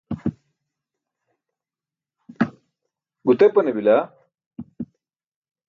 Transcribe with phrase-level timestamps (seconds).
[3.25, 3.97] gutepane bila